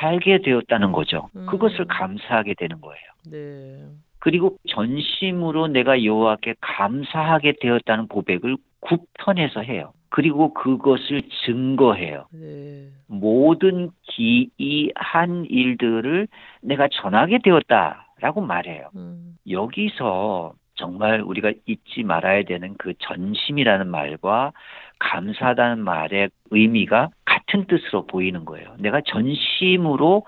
[0.00, 1.28] 살게 되었다는 거죠.
[1.36, 1.46] 음.
[1.46, 3.04] 그것을 감사하게 되는 거예요.
[3.30, 3.84] 네.
[4.18, 9.92] 그리고 전심으로 내가 여호와께 감사하게 되었다는 고백을 구편해서 해요.
[10.08, 12.26] 그리고 그것을 증거해요.
[12.32, 12.86] 네.
[13.06, 16.28] 모든 기이한 일들을
[16.62, 18.88] 내가 전하게 되었다라고 말해요.
[18.94, 19.36] 음.
[19.50, 24.52] 여기서 정말 우리가 잊지 말아야 되는 그 전심이라는 말과
[24.98, 28.74] 감사하다는 말의 의미가 같은 뜻으로 보이는 거예요.
[28.78, 30.26] 내가 전심으로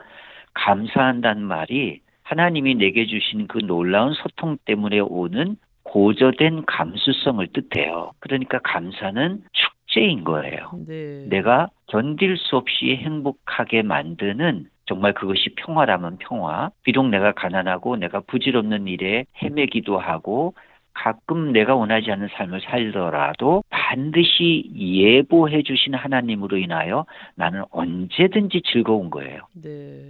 [0.54, 8.10] 감사한다는 말이 하나님이 내게 주신 그 놀라운 소통 때문에 오는 고저된 감수성을 뜻해요.
[8.18, 10.70] 그러니까 감사는 축제인 거예요.
[10.86, 11.26] 네.
[11.28, 16.70] 내가 견딜 수 없이 행복하게 만드는 정말 그것이 평화라면 평화.
[16.82, 20.54] 비록 내가 가난하고 내가 부질없는 일에 헤매기도 하고
[20.96, 29.42] 가끔 내가 원하지 않는 삶을 살더라도 반드시 예보해 주신 하나님으로 인하여 나는 언제든지 즐거운 거예요.
[29.62, 30.00] 네.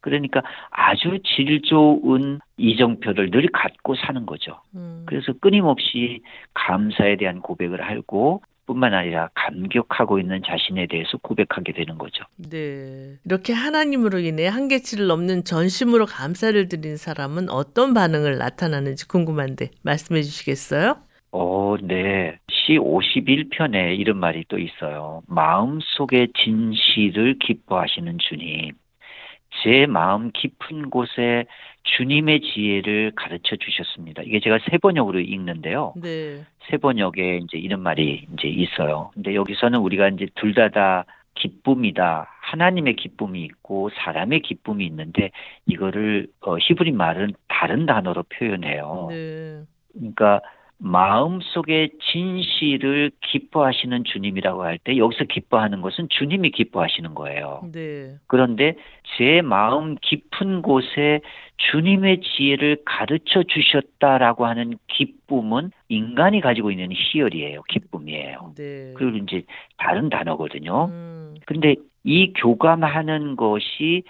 [0.00, 4.60] 그러니까 아주 질 좋은 이정표를 늘 갖고 사는 거죠.
[4.74, 5.04] 음.
[5.06, 6.20] 그래서 끊임없이
[6.52, 12.24] 감사에 대한 고백을 하고 뿐만 아니라 감격하고 있는 자신에 대해서 고백하게 되는 거죠.
[12.36, 13.16] 네.
[13.24, 20.96] 이렇게 하나님으로 인해 한계치를 넘는 전심으로 감사를 드린 사람은 어떤 반응을 나타나는지 궁금한데 말씀해 주시겠어요?
[21.32, 22.38] 어, 네.
[22.48, 25.22] 시 51편에 이런 말이 또 있어요.
[25.26, 28.72] 마음속의 진실을 기뻐하시는 주님.
[29.62, 31.44] 제 마음 깊은 곳에
[31.84, 34.22] 주님의 지혜를 가르쳐 주셨습니다.
[34.22, 35.94] 이게 제가 세 번역으로 읽는데요.
[35.96, 36.44] 네.
[36.68, 39.10] 세 번역에 이제 이런 말이 이제 있어요.
[39.14, 42.28] 근데 여기서는 우리가 이제 둘 다 다 기쁨이다.
[42.40, 45.30] 하나님의 기쁨이 있고 사람의 기쁨이 있는데
[45.66, 49.08] 이거를 어, 히브리 말은 다른 단어로 표현해요.
[49.10, 49.62] 네.
[49.92, 50.40] 그러니까
[50.78, 57.62] 마음속의 진실을 기뻐하시는 주님이라고 할 때 여기서 기뻐하는 것은 주님이 기뻐하시는 거예요.
[57.72, 58.16] 네.
[58.26, 58.76] 그런데
[59.16, 61.20] 제 마음 깊은 곳에
[61.56, 67.62] 주님의 지혜를 가르쳐 주셨다라고 하는 기쁨은 인간이 가지고 있는 희열이에요.
[67.68, 68.52] 기쁨이에요.
[68.56, 68.92] 네.
[68.96, 69.44] 그리고 이제
[69.78, 70.86] 다른 단어거든요.
[70.86, 71.34] 음.
[71.46, 74.02] 근데 이 교감하는 것이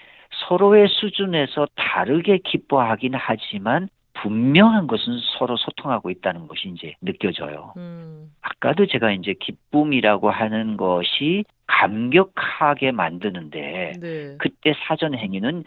[0.48, 7.74] 서로의 수준에서 다르게 기뻐하긴 하지만 분명한 것은 서로 소통하고 있다는 것이 이제 느껴져요.
[7.76, 8.32] 음.
[8.40, 14.36] 아까도 제가 이제 기쁨이라고 하는 것이 감격하게 만드는데 네.
[14.38, 15.64] 그때 사전 행위는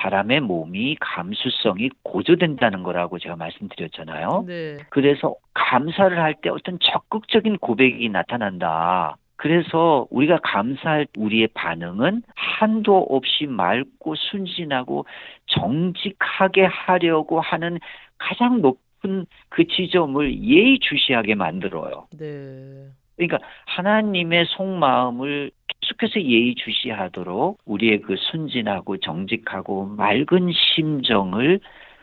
[0.00, 4.44] 사람의 몸이 감수성이 고조된다는 거라고 제가 말씀드렸잖아요.
[4.46, 4.76] 네.
[4.90, 9.16] 그래서 감사를 할 때 어떤 적극적인 고백이 나타난다.
[9.42, 15.04] 그래서 우리가 감사할 우리의 반응은 한도 없이 맑고 순진하고
[15.46, 17.80] 정직하게 하려고 하는
[18.18, 22.06] 가장 높은 그 지점을 예의주시하게 만들어요.
[22.20, 22.86] 네.
[23.16, 31.58] 그러니까 하나님의 속마음을 계속해서 예의주시하도록 우리의 그 순진하고 정직하고 맑은 심정을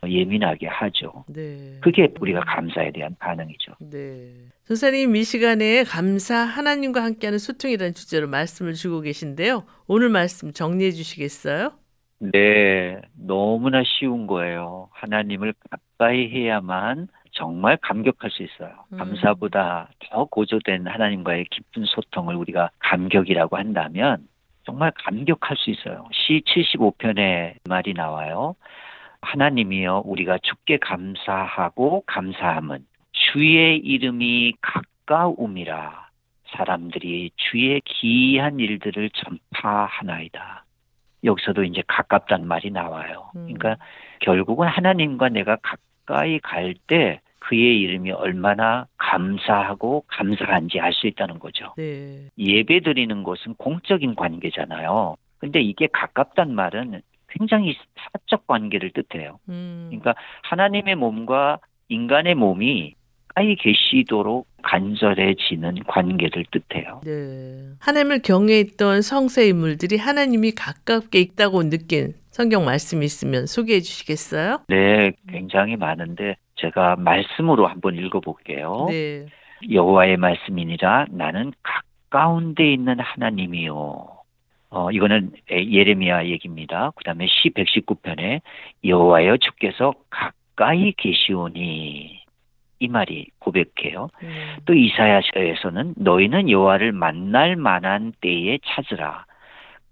[0.08, 1.26] 예민하게 하죠.
[1.28, 1.78] 네.
[1.82, 3.74] 그게 우리가 감사에 대한 반응이죠.
[3.80, 4.32] 네.
[4.66, 9.66] 선생님 이 시간에 감사 하나님과 함께하는 소통이라는 주제로 말씀을 주고 계신데요.
[9.88, 11.72] 오늘 말씀 정리해 주시겠어요?
[12.20, 14.89] 네, 너무나 쉬운 거예요.
[14.91, 18.72] 하나님을 가까이 해야만 정말 감격할 수 있어요.
[18.91, 18.97] 음.
[18.97, 24.28] 감사보다 더 고조된 하나님과의 깊은 소통을 우리가 감격이라고 한다면
[24.66, 26.08] 정말 감격할 수 있어요.
[26.12, 28.56] 시 75편에 말이 나와요.
[29.22, 36.07] 하나님이여 우리가 주께 감사하고 감사함은 주의 이름이 가까움이라
[36.55, 40.65] 사람들이 주의 기이한 일들을 전파하나이다.
[41.24, 43.30] 여기서도 이제 가깝단 말이 나와요.
[43.36, 43.53] 음.
[43.53, 43.76] 그러니까
[44.22, 51.74] 결국은 하나님과 내가 가까이 갈 때 그의 이름이 얼마나 감사하고 감사한지 알 수 있다는 거죠.
[51.78, 52.28] 네.
[52.38, 55.15] 예배 드리는 것은 공적인 관계잖아요.
[55.39, 57.01] 근데 이게 가깝단 말은
[57.32, 59.39] 굉장히 사적 관계를 뜻해요.
[59.49, 59.88] 음.
[59.89, 61.59] 그러니까 하나님의 몸과
[61.89, 62.95] 인간의 몸이
[63.39, 67.01] 가까이 계시도록 간절해지는 관계를 뜻해요.
[67.05, 67.69] 네.
[67.80, 74.63] 하나님을 경외했던 성세 인물들이 하나님이 가깝게 있다고 느낀 성경 말씀이 있으면 소개해 주시겠어요?
[74.67, 78.88] 네, 굉장히 많은데 제가 말씀으로 한번 읽어볼게요.
[78.89, 79.25] 네.
[79.71, 84.18] 여호와의 말씀이니라 나는 가까운 데 있는 하나님이요.
[84.70, 86.91] 어, 이거는 에- 예레미야 얘기입니다.
[86.95, 88.41] 그 다음에 시 119편에
[88.84, 92.20] 여호와여 주께서 가까이 계시오니
[92.82, 94.09] 이 말이 고백해요.
[94.24, 94.55] 음.
[94.65, 99.26] 또 이사야서에서는 너희는 여호와를 만날 만한 때에 찾으라.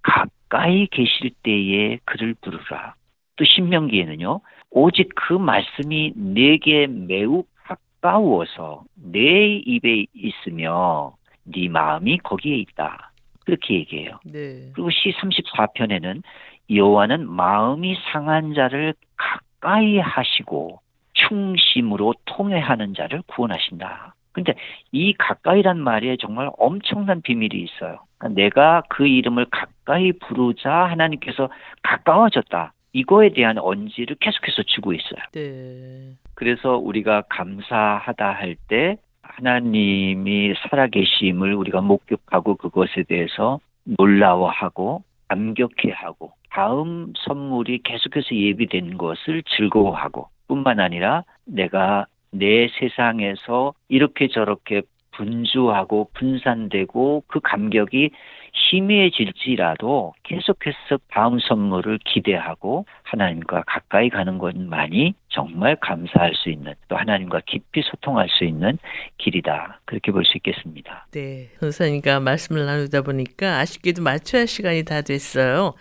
[0.03, 2.93] 가까이 계실 때에 그를 부르라.
[3.35, 4.39] 또 신명기에는요.
[4.71, 11.13] 오직 그 말씀이 내게 매우 가까워서 내 입에 있으며
[11.43, 13.11] 네 마음이 거기에 있다.
[13.47, 14.19] 그렇게 얘기해요.
[14.25, 14.71] 네.
[14.73, 16.21] 그리고 시 34편에는
[16.69, 20.81] 여호와는 마음이 상한 자를 가까이 하시고
[21.13, 24.15] 충심으로 통회하는 자를 구원하신다.
[24.33, 24.53] 근데
[24.91, 27.99] 이 가까이란 말에 정말 엄청난 비밀이 있어요.
[28.17, 31.49] 그러니까 내가 그 이름을 가까이 부르자 하나님께서
[31.83, 32.73] 가까워졌다.
[32.91, 35.21] 이거에 대한 언지를 계속해서 주고 있어요.
[35.31, 36.15] 네.
[36.35, 38.97] 그래서 우리가 감사하다 할 때
[39.29, 43.59] 하나님이 살아계심을 우리가 목격하고 그것에 대해서
[43.97, 54.81] 놀라워하고 감격해하고 다음 선물이 계속해서 예비된 것을 즐거워하고 뿐만 아니라 내가 내 세상에서 이렇게 저렇게
[55.11, 58.11] 분주하고 분산되고 그 감격이
[58.53, 67.41] 희미해질지라도 계속해서 다음 선물을 기대하고 하나님과 가까이 가는 것만이 정말 감사할 수 있는 또 하나님과
[67.45, 68.77] 깊이 소통할 수 있는
[69.17, 69.79] 길이다.
[69.85, 71.07] 그렇게 볼 수 있겠습니다.
[71.11, 71.49] 네.
[71.59, 74.03] 선생님과 말씀을 나누다 보니까 아쉽게도
[74.37, 75.73] 할 시간이 다 됐어요.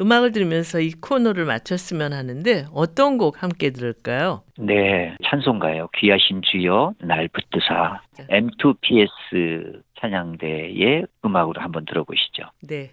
[0.00, 4.42] 음악을 들으면서 이 코너를 마쳤으면 하는데 어떤 곡 함께 들을까요?
[4.58, 5.88] 네, 찬송가요.
[5.98, 12.44] 귀하신 주여 날 붙드사 M2PS 찬양대의 음악으로 한번 들어보시죠.
[12.62, 12.92] 네.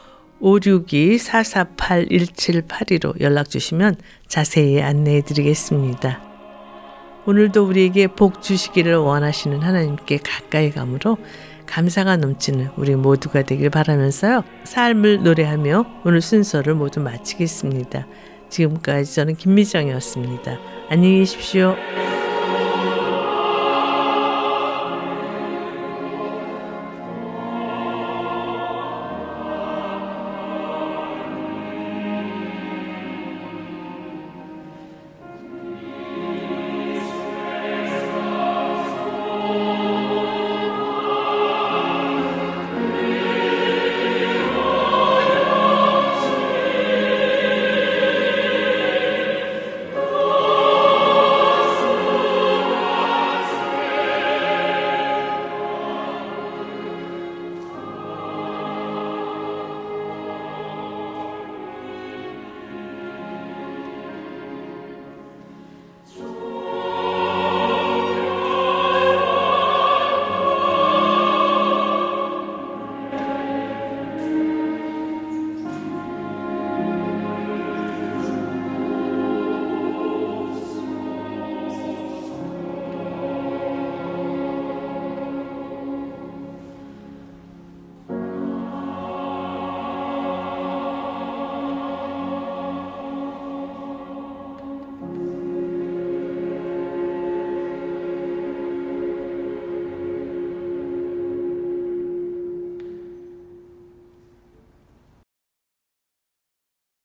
[0.41, 3.95] 562-448-1782로 연락 주시면
[4.27, 6.21] 자세히 안내해 드리겠습니다.
[7.25, 11.17] 오늘도 우리에게 복 주시기를 원하시는 하나님께 가까이 감으로
[11.67, 14.43] 감사가 넘치는 우리 모두가 되길 바라면서요.
[14.65, 18.07] 삶을 노래하며 오늘 순서를 모두 마치겠습니다.
[18.49, 20.57] 지금까지 저는 김미정이었습니다.
[20.89, 21.77] 안녕히 계십시오.